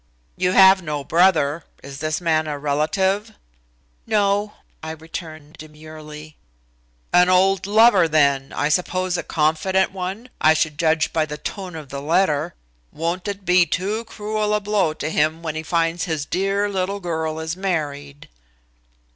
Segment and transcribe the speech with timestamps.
[0.35, 1.63] "You have no brother.
[1.83, 3.33] Is this man a relative?"
[4.07, 6.37] "No," I returned demurely.
[7.13, 11.75] "An old lover then, I suppose a confident one, I should judge by the tone
[11.75, 12.55] of the letter.
[12.91, 16.99] Won't it be too cruel a blow to him when he finds his dear little
[16.99, 18.27] girl is married?"